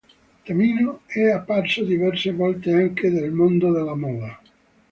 [0.45, 4.41] Tamino è apparso diverse volte anche del mondo della moda.